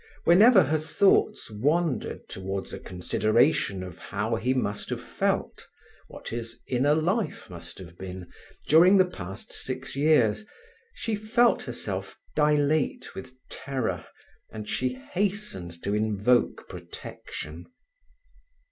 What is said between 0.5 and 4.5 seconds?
her thoughts wandered towards a consideration of how